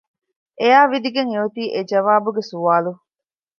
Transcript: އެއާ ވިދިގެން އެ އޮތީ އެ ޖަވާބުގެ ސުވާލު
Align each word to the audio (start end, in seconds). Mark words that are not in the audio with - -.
އެއާ 0.59 0.81
ވިދިގެން 0.91 1.31
އެ 1.31 1.37
އޮތީ 1.41 1.63
އެ 1.73 1.81
ޖަވާބުގެ 1.89 2.43
ސުވާލު 2.49 2.91